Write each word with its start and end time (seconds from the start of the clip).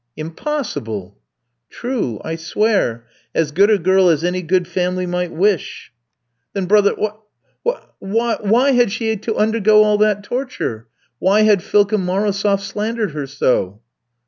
"Impossible!" 0.17 1.15
"True, 1.69 2.19
I 2.25 2.35
swear; 2.35 3.05
as 3.35 3.51
good 3.51 3.69
a 3.69 3.77
girl 3.77 4.09
as 4.09 4.23
any 4.23 4.41
good 4.41 4.67
family 4.67 5.05
might 5.05 5.31
wish." 5.31 5.93
"Then, 6.53 6.65
brother, 6.65 6.95
why 7.61 7.83
why 8.01 8.37
why 8.41 8.71
had 8.71 8.91
she 8.91 9.09
had 9.11 9.21
to 9.21 9.35
undergo 9.35 9.83
all 9.83 9.99
that 9.99 10.23
torture? 10.23 10.87
Why 11.19 11.41
had 11.41 11.59
Philka 11.61 11.99
Marosof 11.99 12.61
slandered 12.63 13.11
her 13.11 13.27
so?" 13.27 13.79